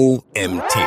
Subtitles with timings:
[0.00, 0.78] OMT.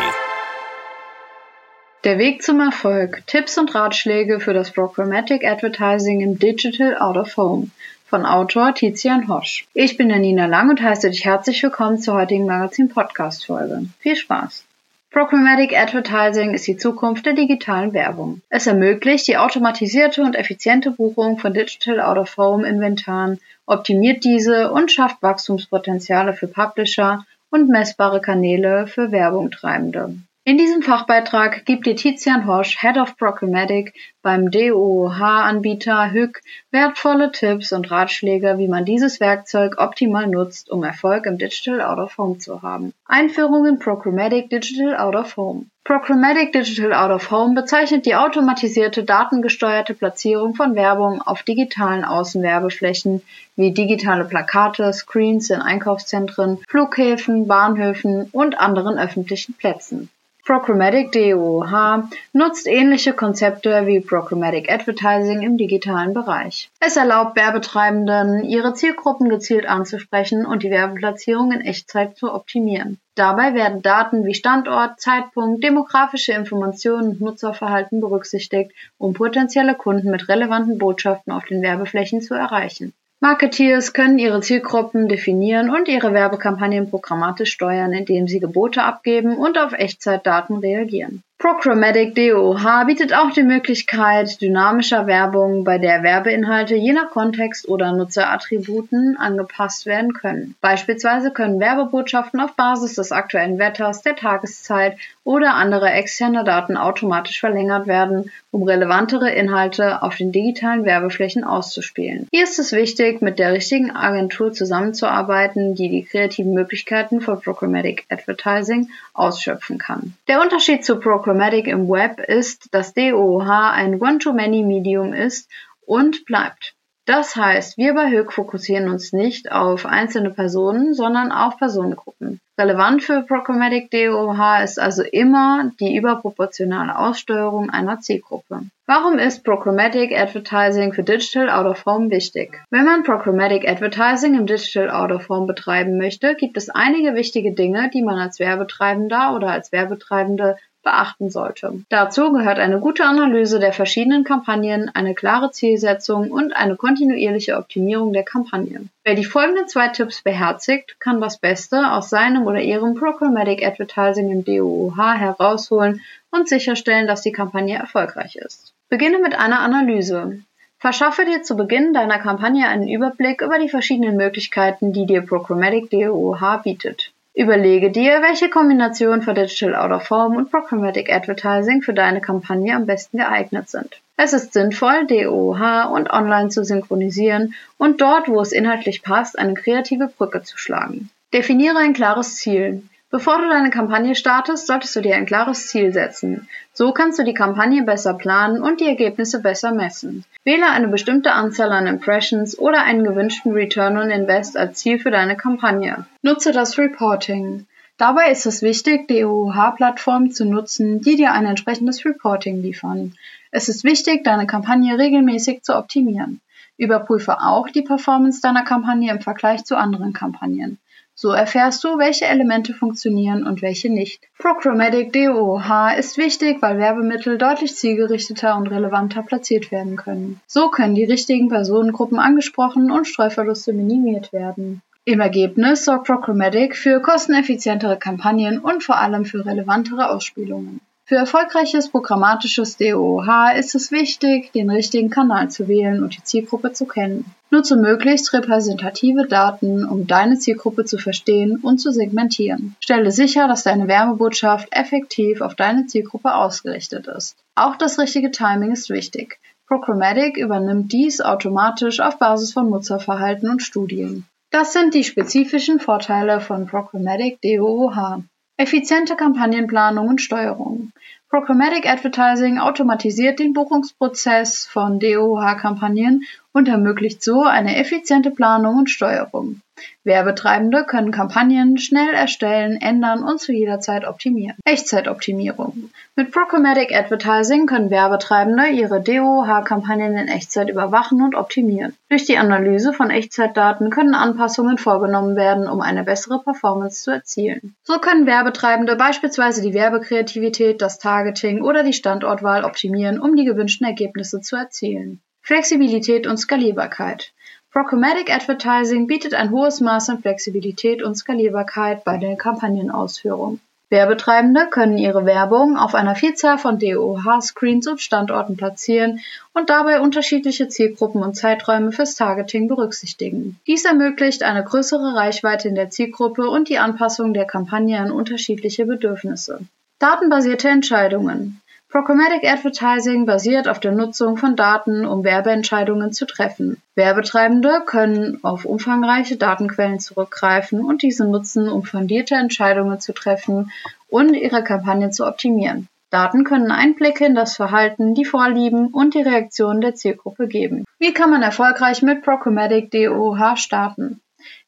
[2.04, 3.22] Der Weg zum Erfolg.
[3.28, 7.68] Tipps und Ratschläge für das Programmatic Advertising im Digital Out of Home
[8.08, 9.68] von Autor Tizian Hosch.
[9.76, 13.86] Ich bin Janina Lang und heiße dich herzlich willkommen zur heutigen Magazin-Podcast-Folge.
[14.00, 14.66] Viel Spaß!
[15.12, 18.42] Programmatic Advertising ist die Zukunft der digitalen Werbung.
[18.50, 25.22] Es ermöglicht die automatisierte und effiziente Buchung von Digital Out-of-Home Inventaren, optimiert diese und schafft
[25.22, 30.16] Wachstumspotenziale für Publisher und messbare Kanäle für Werbungtreibende.
[30.46, 37.72] In diesem Fachbeitrag gibt dir Tizian Horsch, Head of Programmatic beim DOOH-Anbieter HÜG, wertvolle Tipps
[37.72, 42.40] und Ratschläge, wie man dieses Werkzeug optimal nutzt, um Erfolg im Digital Out of Home
[42.40, 42.94] zu haben.
[43.06, 45.68] Einführung in Programmatic Digital Out of Home.
[45.86, 53.22] Programmatic Digital Out of Home bezeichnet die automatisierte datengesteuerte Platzierung von Werbung auf digitalen Außenwerbeflächen
[53.56, 60.10] wie digitale Plakate, Screens in Einkaufszentren, Flughäfen, Bahnhöfen und anderen öffentlichen Plätzen.
[60.46, 66.70] Programmatic DOH nutzt ähnliche Konzepte wie Programmatic Advertising im digitalen Bereich.
[66.82, 73.00] Es erlaubt Werbetreibenden, ihre Zielgruppen gezielt anzusprechen und die Werbeplatzierung in Echtzeit zu optimieren.
[73.16, 80.28] Dabei werden Daten wie Standort, Zeitpunkt, demografische Informationen und Nutzerverhalten berücksichtigt, um potenzielle Kunden mit
[80.28, 82.94] relevanten Botschaften auf den Werbeflächen zu erreichen.
[83.24, 89.58] Marketeers können ihre Zielgruppen definieren und ihre Werbekampagnen programmatisch steuern, indem sie Gebote abgeben und
[89.58, 91.24] auf Echtzeitdaten reagieren.
[91.38, 97.94] Programmatic DOH bietet auch die Möglichkeit dynamischer Werbung, bei der Werbeinhalte je nach Kontext oder
[97.94, 100.56] Nutzerattributen angepasst werden können.
[100.60, 107.40] Beispielsweise können Werbebotschaften auf Basis des aktuellen Wetters, der Tageszeit oder anderer externer Daten automatisch
[107.40, 112.28] verlängert werden, um relevantere Inhalte auf den digitalen Werbeflächen auszuspielen.
[112.32, 118.06] Hier ist es wichtig, mit der richtigen Agentur zusammenzuarbeiten, die die kreativen Möglichkeiten von Programmatic
[118.10, 120.14] Advertising ausschöpfen kann.
[120.28, 125.50] Der Unterschied zu Programmatic im Web ist, dass DOOH ein One-to-Many-Medium ist
[125.88, 126.76] und bleibt.
[127.06, 132.40] Das heißt, wir bei Höck fokussieren uns nicht auf einzelne Personen, sondern auf Personengruppen.
[132.58, 138.62] Relevant für Programmatic DOH ist also immer die überproportionale Aussteuerung einer Zielgruppe.
[138.86, 142.62] Warum ist Programmatic Advertising für Digital Out of Home wichtig?
[142.70, 147.54] Wenn man Programmatic Advertising im Digital Out of Home betreiben möchte, gibt es einige wichtige
[147.54, 151.82] Dinge, die man als Werbetreibender oder als Werbetreibende beachten sollte.
[151.90, 158.14] Dazu gehört eine gute Analyse der verschiedenen Kampagnen, eine klare Zielsetzung und eine kontinuierliche Optimierung
[158.14, 158.86] der Kampagne.
[159.04, 164.32] Wer die folgenden zwei Tipps beherzigt, kann das Beste aus seinem oder ihrem Programmatic Advertising
[164.32, 168.74] im DOOH herausholen und sicherstellen, dass die Kampagne erfolgreich ist.
[168.90, 170.42] Beginne mit einer Analyse.
[170.78, 175.90] Verschaffe dir zu Beginn deiner Kampagne einen Überblick über die verschiedenen Möglichkeiten, die dir Programmatic
[175.90, 177.13] DOOH bietet.
[177.36, 182.76] Überlege dir, welche Kombination von Digital Out of Home und Programmatic Advertising für deine Kampagne
[182.76, 184.02] am besten geeignet sind.
[184.18, 189.56] Es ist sinnvoll, DOH und Online zu synchronisieren und dort, wo es inhaltlich passt, eine
[189.56, 191.10] kreative Brücke zu schlagen.
[191.34, 192.84] Definiere ein klares Ziel.
[193.14, 196.48] Bevor du deine Kampagne startest, solltest du dir ein klares Ziel setzen.
[196.74, 200.26] So kannst du die Kampagne besser planen und die Ergebnisse besser messen.
[200.44, 205.12] Wähle eine bestimmte Anzahl an Impressions oder einen gewünschten Return on Invest als Ziel für
[205.12, 206.08] deine Kampagne.
[206.24, 207.68] Nutze das Reporting.
[208.00, 213.14] Dabei ist es wichtig, die OOH-Plattformen zu nutzen, die dir ein entsprechendes Reporting liefern.
[213.52, 216.42] Es ist wichtig, deine Kampagne regelmäßig zu optimieren.
[216.78, 220.80] Überprüfe auch die Performance deiner Kampagne im Vergleich zu anderen Kampagnen.
[221.16, 224.24] So erfährst du, welche Elemente funktionieren und welche nicht.
[224.40, 230.42] Programmatic DOH ist wichtig, weil Werbemittel deutlich zielgerichteter und relevanter platziert werden können.
[230.48, 234.82] So können die richtigen Personengruppen angesprochen und Streuverluste minimiert werden.
[235.06, 240.80] Im Ergebnis sorgt Programmatic für kosteneffizientere Kampagnen und vor allem für relevantere Ausspielungen.
[241.06, 246.72] Für erfolgreiches programmatisches DOOH ist es wichtig, den richtigen Kanal zu wählen und die Zielgruppe
[246.72, 247.26] zu kennen.
[247.54, 252.76] Nutze möglichst repräsentative Daten, um deine Zielgruppe zu verstehen und zu segmentieren.
[252.80, 257.38] Stelle sicher, dass deine Werbebotschaft effektiv auf deine Zielgruppe ausgerichtet ist.
[257.54, 259.40] Auch das richtige Timing ist wichtig.
[259.68, 264.26] Programmatic übernimmt dies automatisch auf Basis von Nutzerverhalten und Studien.
[264.50, 268.24] Das sind die spezifischen Vorteile von Programmatic DOOH.
[268.58, 270.92] Effiziente Kampagnenplanung und Steuerung.
[271.34, 279.60] Programmatic Advertising automatisiert den Buchungsprozess von DOH-Kampagnen und ermöglicht so eine effiziente Planung und Steuerung.
[280.04, 284.58] Werbetreibende können Kampagnen schnell erstellen, ändern und zu jeder Zeit optimieren.
[284.66, 285.92] Echtzeitoptimierung.
[286.16, 291.96] Mit Programmatic Advertising können Werbetreibende ihre DOH-Kampagnen in Echtzeit überwachen und optimieren.
[292.10, 297.76] Durch die Analyse von Echtzeitdaten können Anpassungen vorgenommen werden, um eine bessere Performance zu erzielen.
[297.84, 303.88] So können Werbetreibende beispielsweise die Werbekreativität, das Targeting oder die Standortwahl optimieren, um die gewünschten
[303.88, 305.22] Ergebnisse zu erzielen.
[305.46, 307.33] Flexibilität und Skalierbarkeit.
[307.74, 313.60] Programmatic Advertising bietet ein hohes Maß an Flexibilität und Skalierbarkeit bei der Kampagnenausführung.
[313.90, 319.22] Werbetreibende können ihre Werbung auf einer Vielzahl von DOH-Screens und Standorten platzieren
[319.54, 323.60] und dabei unterschiedliche Zielgruppen und Zeiträume fürs Targeting berücksichtigen.
[323.66, 328.86] Dies ermöglicht eine größere Reichweite in der Zielgruppe und die Anpassung der Kampagne an unterschiedliche
[328.86, 329.62] Bedürfnisse.
[329.98, 331.60] Datenbasierte Entscheidungen.
[331.94, 336.82] Programmatic Advertising basiert auf der Nutzung von Daten, um Werbeentscheidungen zu treffen.
[336.96, 343.72] Werbetreibende können auf umfangreiche Datenquellen zurückgreifen und diese nutzen, um fundierte Entscheidungen zu treffen
[344.08, 345.88] und ihre Kampagne zu optimieren.
[346.10, 350.86] Daten können Einblicke in das Verhalten, die Vorlieben und die Reaktionen der Zielgruppe geben.
[350.98, 354.20] Wie kann man erfolgreich mit Programmatic DOH starten?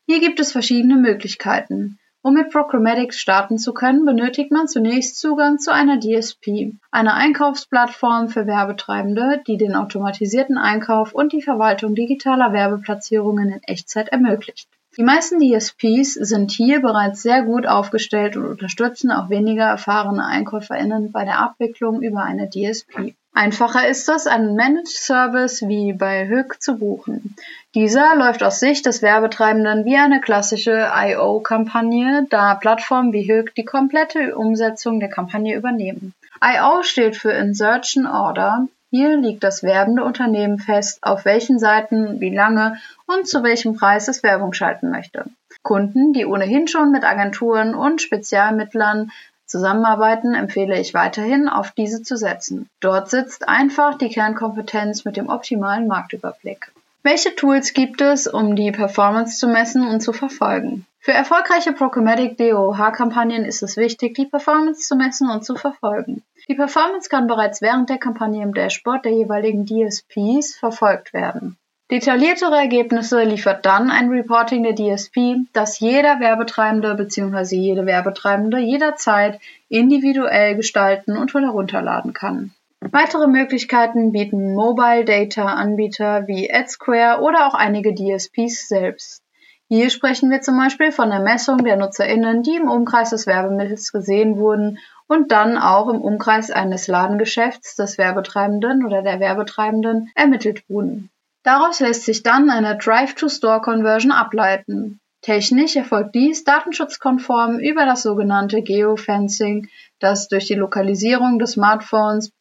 [0.06, 1.98] Hier gibt es verschiedene Möglichkeiten.
[2.25, 8.30] Um mit Programmatic starten zu können, benötigt man zunächst Zugang zu einer DSP, einer Einkaufsplattform
[8.30, 14.68] für Werbetreibende, die den automatisierten Einkauf und die Verwaltung digitaler Werbeplatzierungen in Echtzeit ermöglicht.
[14.97, 21.12] Die meisten DSPs sind hier bereits sehr gut aufgestellt und unterstützen auch weniger erfahrene EinkäuferInnen
[21.12, 23.13] bei der Abwicklung über eine DSP.
[23.33, 27.36] Einfacher ist es, einen Managed Service wie bei Hook zu buchen.
[27.75, 33.65] Dieser läuft aus Sicht des Werbetreibenden wie eine klassische IO-Kampagne, da Plattformen wie Hook die
[33.65, 36.13] komplette Umsetzung der Kampagne übernehmen.
[36.41, 38.69] IO steht für Insertion Order.
[38.92, 42.78] Hier liegt das werbende Unternehmen fest, auf welchen Seiten, wie lange
[43.08, 45.26] und zu welchem Preis es Werbung schalten möchte.
[45.64, 49.12] Kunden, die ohnehin schon mit Agenturen und Spezialmittlern
[49.48, 52.70] zusammenarbeiten, empfehle ich weiterhin, auf diese zu setzen.
[52.80, 56.72] Dort sitzt einfach die Kernkompetenz mit dem optimalen Marktüberblick.
[57.06, 60.88] Welche Tools gibt es, um die Performance zu messen und zu verfolgen?
[60.98, 66.24] Für erfolgreiche Programmatic DOH-Kampagnen ist es wichtig, die Performance zu messen und zu verfolgen.
[66.50, 71.57] Die Performance kann bereits während der Kampagne im Dashboard der jeweiligen DSPs verfolgt werden.
[71.92, 77.56] Detailliertere Ergebnisse liefert dann ein Reporting der DSP, das jeder Werbetreibende bzw.
[77.56, 82.56] jede Werbetreibende jederzeit individuell gestalten und herunterladen kann.
[82.92, 89.24] Weitere Möglichkeiten bieten Mobile Data Anbieter wie AdSquare oder auch einige DSPs selbst.
[89.68, 93.92] Hier sprechen wir zum Beispiel von der Messung der NutzerInnen, die im Umkreis des Werbemittels
[93.92, 94.78] gesehen wurden
[95.08, 101.10] und dann auch im Umkreis eines Ladengeschäfts des Werbetreibenden oder der Werbetreibenden ermittelt wurden.
[101.42, 105.00] Daraus lässt sich dann eine Drive-to-Store-Conversion ableiten.
[105.25, 109.68] Technisch erfolgt dies datenschutzkonform über das sogenannte Geofencing,
[109.98, 112.31] das durch die Lokalisierung des Smartphones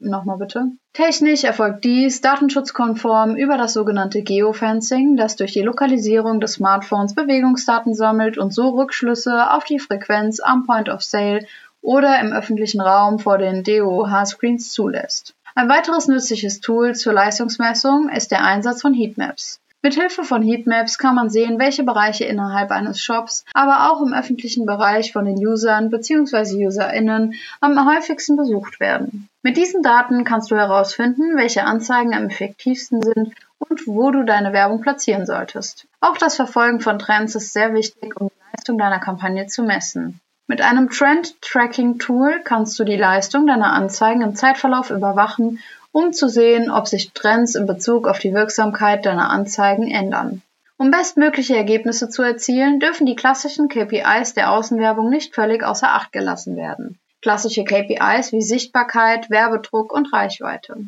[0.00, 0.70] nochmal bitte.
[0.94, 7.92] Technisch erfolgt dies datenschutzkonform über das sogenannte Geofencing, das durch die Lokalisierung des Smartphones Bewegungsdaten
[7.92, 11.46] sammelt und so Rückschlüsse auf die Frequenz am Point of Sale
[11.82, 15.34] oder im öffentlichen Raum vor den DOH-Screens zulässt.
[15.54, 19.60] Ein weiteres nützliches Tool zur Leistungsmessung ist der Einsatz von Heatmaps.
[19.84, 24.64] Mithilfe von Heatmaps kann man sehen, welche Bereiche innerhalb eines Shops, aber auch im öffentlichen
[24.64, 26.66] Bereich von den Usern bzw.
[26.66, 29.28] UserInnen am häufigsten besucht werden.
[29.42, 34.54] Mit diesen Daten kannst du herausfinden, welche Anzeigen am effektivsten sind und wo du deine
[34.54, 35.86] Werbung platzieren solltest.
[36.00, 40.18] Auch das Verfolgen von Trends ist sehr wichtig, um die Leistung deiner Kampagne zu messen.
[40.46, 45.58] Mit einem Trend-Tracking-Tool kannst du die Leistung deiner Anzeigen im Zeitverlauf überwachen,
[45.94, 50.42] um zu sehen, ob sich Trends in Bezug auf die Wirksamkeit deiner Anzeigen ändern.
[50.76, 56.10] Um bestmögliche Ergebnisse zu erzielen, dürfen die klassischen KPIs der Außenwerbung nicht völlig außer Acht
[56.10, 56.98] gelassen werden.
[57.22, 60.78] Klassische KPIs wie Sichtbarkeit, Werbedruck und Reichweite.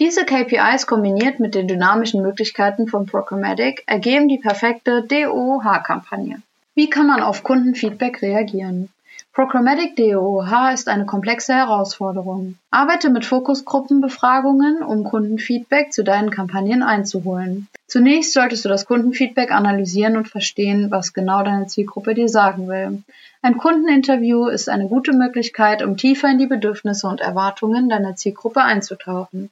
[0.00, 6.42] Diese KPIs kombiniert mit den dynamischen Möglichkeiten von Programmatic ergeben die perfekte DOH-Kampagne.
[6.74, 8.88] Wie kann man auf Kundenfeedback reagieren?
[9.36, 12.56] Programmatic DOH ist eine komplexe Herausforderung.
[12.70, 17.68] Arbeite mit Fokusgruppenbefragungen, um Kundenfeedback zu deinen Kampagnen einzuholen.
[17.86, 23.02] Zunächst solltest du das Kundenfeedback analysieren und verstehen, was genau deine Zielgruppe dir sagen will.
[23.42, 28.62] Ein Kundeninterview ist eine gute Möglichkeit, um tiefer in die Bedürfnisse und Erwartungen deiner Zielgruppe
[28.62, 29.50] einzutauchen.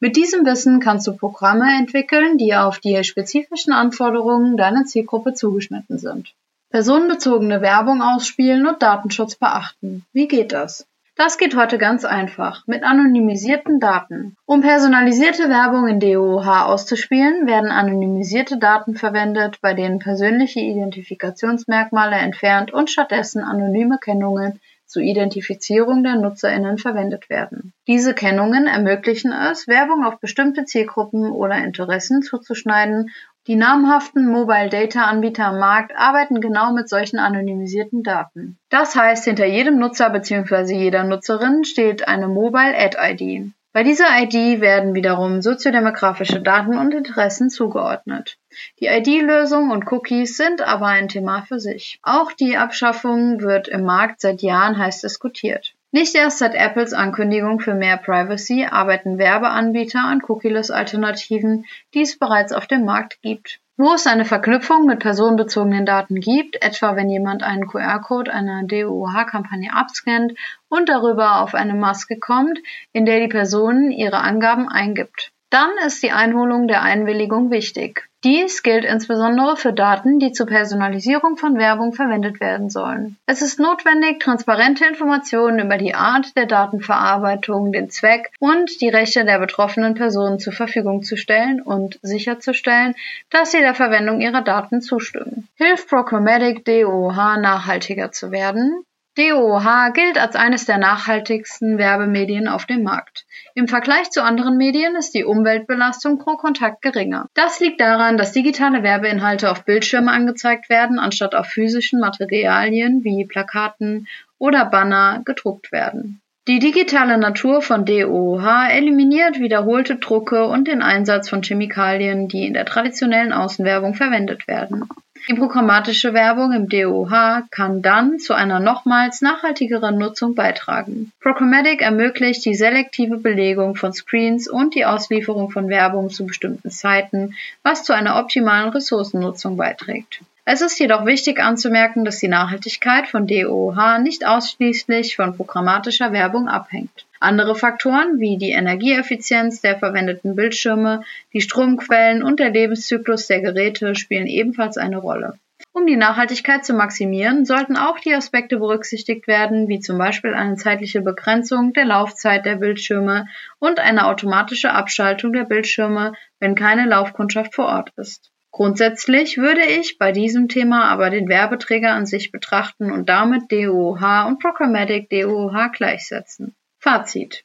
[0.00, 5.98] Mit diesem Wissen kannst du Programme entwickeln, die auf die spezifischen Anforderungen deiner Zielgruppe zugeschnitten
[5.98, 6.32] sind.
[6.70, 10.04] Personenbezogene Werbung ausspielen und Datenschutz beachten.
[10.12, 10.86] Wie geht das?
[11.18, 14.36] Das geht heute ganz einfach, mit anonymisierten Daten.
[14.44, 22.70] Um personalisierte Werbung in DOOH auszuspielen, werden anonymisierte Daten verwendet, bei denen persönliche Identifikationsmerkmale entfernt
[22.70, 27.72] und stattdessen anonyme Kennungen zur Identifizierung der NutzerInnen verwendet werden.
[27.86, 33.10] Diese Kennungen ermöglichen es, Werbung auf bestimmte Zielgruppen oder Interessen zuzuschneiden.
[33.46, 38.58] Die namhaften Mobile Data Anbieter am Markt arbeiten genau mit solchen anonymisierten Daten.
[38.70, 40.74] Das heißt, hinter jedem Nutzer bzw.
[40.74, 43.52] jeder Nutzerin steht eine Mobile Ad ID.
[43.72, 48.36] Bei dieser ID werden wiederum soziodemografische Daten und Interessen zugeordnet.
[48.80, 52.00] Die ID-Lösung und Cookies sind aber ein Thema für sich.
[52.02, 55.75] Auch die Abschaffung wird im Markt seit Jahren heiß diskutiert.
[55.96, 62.52] Nicht erst seit Apples Ankündigung für mehr Privacy arbeiten Werbeanbieter an Cookieless-Alternativen, die es bereits
[62.52, 63.60] auf dem Markt gibt.
[63.78, 69.70] Wo es eine Verknüpfung mit personenbezogenen Daten gibt, etwa wenn jemand einen QR-Code einer DOOH-Kampagne
[69.74, 70.34] abscannt
[70.68, 72.58] und darüber auf eine Maske kommt,
[72.92, 75.32] in der die Person ihre Angaben eingibt.
[75.48, 78.06] Dann ist die Einholung der Einwilligung wichtig.
[78.26, 83.16] Dies gilt insbesondere für Daten, die zur Personalisierung von Werbung verwendet werden sollen.
[83.24, 89.24] Es ist notwendig, transparente Informationen über die Art der Datenverarbeitung, den Zweck und die Rechte
[89.24, 92.96] der betroffenen Personen zur Verfügung zu stellen und sicherzustellen,
[93.30, 95.46] dass sie der Verwendung ihrer Daten zustimmen.
[95.54, 98.82] Hilft Programmatic DOH nachhaltiger zu werden?
[99.18, 103.24] DOOH gilt als eines der nachhaltigsten Werbemedien auf dem Markt.
[103.54, 107.26] Im Vergleich zu anderen Medien ist die Umweltbelastung pro Kontakt geringer.
[107.32, 113.24] Das liegt daran, dass digitale Werbeinhalte auf Bildschirme angezeigt werden, anstatt auf physischen Materialien wie
[113.24, 114.06] Plakaten
[114.38, 116.20] oder Banner gedruckt werden.
[116.46, 122.52] Die digitale Natur von DOOH eliminiert wiederholte Drucke und den Einsatz von Chemikalien, die in
[122.52, 124.88] der traditionellen Außenwerbung verwendet werden.
[125.28, 131.12] Die programmatische Werbung im DOH kann dann zu einer nochmals nachhaltigeren Nutzung beitragen.
[131.20, 137.34] Programmatic ermöglicht die selektive Belegung von Screens und die Auslieferung von Werbung zu bestimmten Zeiten,
[137.62, 140.20] was zu einer optimalen Ressourcennutzung beiträgt.
[140.44, 146.46] Es ist jedoch wichtig anzumerken, dass die Nachhaltigkeit von DOH nicht ausschließlich von programmatischer Werbung
[146.48, 147.05] abhängt.
[147.20, 153.94] Andere Faktoren wie die Energieeffizienz der verwendeten Bildschirme, die Stromquellen und der Lebenszyklus der Geräte
[153.94, 155.38] spielen ebenfalls eine Rolle.
[155.72, 160.56] Um die Nachhaltigkeit zu maximieren, sollten auch die Aspekte berücksichtigt werden, wie zum Beispiel eine
[160.56, 163.26] zeitliche Begrenzung der Laufzeit der Bildschirme
[163.58, 168.32] und eine automatische Abschaltung der Bildschirme, wenn keine Laufkundschaft vor Ort ist.
[168.52, 174.26] Grundsätzlich würde ich bei diesem Thema aber den Werbeträger an sich betrachten und damit DOOH
[174.26, 176.54] und Programmatic DOOH gleichsetzen.
[176.86, 177.42] Fazit.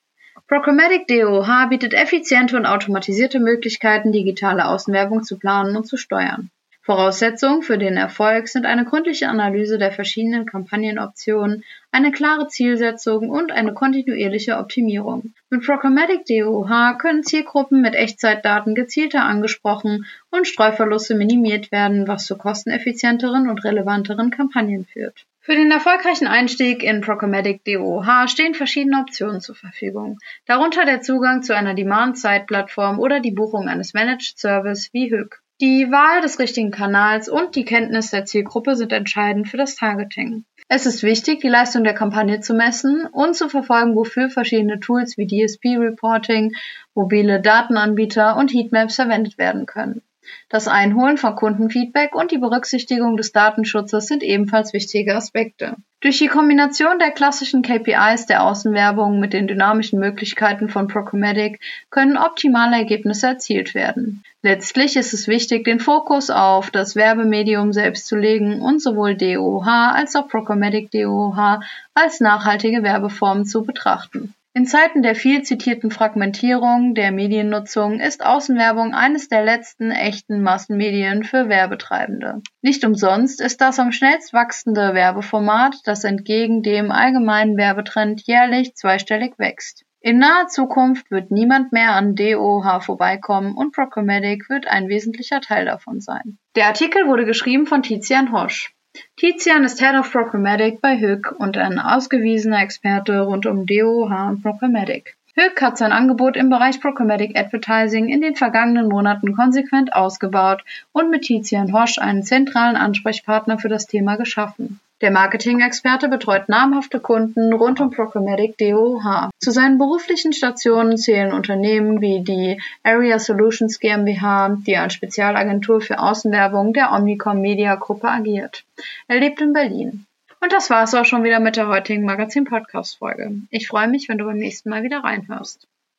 [0.48, 6.52] Programmatic DOOH bietet effiziente und automatisierte Möglichkeiten, digitale Außenwerbung zu planen und zu steuern.
[6.84, 13.52] Voraussetzungen für den Erfolg sind eine gründliche Analyse der verschiedenen Kampagnenoptionen, eine klare Zielsetzung und
[13.52, 15.34] eine kontinuierliche Optimierung.
[15.50, 22.38] Mit Programmatic DOH können Zielgruppen mit Echtzeitdaten gezielter angesprochen und Streuverluste minimiert werden, was zu
[22.38, 25.26] kosteneffizienteren und relevanteren Kampagnen führt.
[25.44, 31.42] Für den erfolgreichen Einstieg in Programmatic DOH stehen verschiedene Optionen zur Verfügung, darunter der Zugang
[31.42, 35.42] zu einer Demand-Side-Plattform oder die Buchung eines Managed Service wie Hook.
[35.60, 40.46] Die Wahl des richtigen Kanals und die Kenntnis der Zielgruppe sind entscheidend für das Targeting.
[40.68, 45.18] Es ist wichtig, die Leistung der Kampagne zu messen und zu verfolgen, wofür verschiedene Tools
[45.18, 46.54] wie DSP Reporting,
[46.94, 50.04] mobile Datenanbieter und Heatmaps verwendet werden können.
[50.50, 55.76] Das Einholen von Kundenfeedback und die Berücksichtigung des Datenschutzes sind ebenfalls wichtige Aspekte.
[56.02, 61.60] Durch die Kombination der klassischen KPIs der Außenwerbung mit den dynamischen Möglichkeiten von Programmatic
[61.92, 64.24] können optimale Ergebnisse erzielt werden.
[64.42, 69.68] Letztlich ist es wichtig, den Fokus auf das Werbemedium selbst zu legen und sowohl DOH
[69.68, 71.60] als auch Programmatic DOH
[71.94, 74.34] als nachhaltige Werbeformen zu betrachten.
[74.54, 81.24] In Zeiten der viel zitierten Fragmentierung der Mediennutzung ist Außenwerbung eines der letzten echten Massenmedien
[81.24, 82.42] für Werbetreibende.
[82.62, 89.40] Nicht umsonst ist das am schnellst wachsende Werbeformat, das entgegen dem allgemeinen Werbetrend jährlich zweistellig
[89.40, 89.86] wächst.
[90.02, 95.64] In naher Zukunft wird niemand mehr an DOH vorbeikommen und Programmatic wird ein wesentlicher Teil
[95.64, 96.40] davon sein.
[96.58, 98.74] Der Artikel wurde geschrieben von Tizian Hosch.
[99.16, 104.42] Tizian ist Head of Programmatic bei Hoek und ein ausgewiesener Experte rund um DOH und
[104.42, 105.16] Programmatic.
[105.38, 111.10] Hoek hat sein Angebot im Bereich Programmatic Advertising in den vergangenen Monaten konsequent ausgebaut und
[111.10, 114.81] mit Tizian Hosch einen zentralen Ansprechpartner für das Thema geschaffen.
[115.02, 119.32] Der Marketing-Experte betreut namhafte Kunden rund um Programmatic DOH.
[119.40, 125.98] Zu seinen beruflichen Stationen zählen Unternehmen wie die Area Solutions GmbH, die als Spezialagentur für
[125.98, 128.64] Außenwerbung der Omnicom Media Gruppe agiert.
[129.08, 130.06] Er lebt in Berlin.
[130.40, 133.32] Und das war's auch schon wieder mit der heutigen Magazin-Podcast-Folge.
[133.50, 135.68] Ich freue mich, wenn du beim nächsten Mal wieder reinhörst.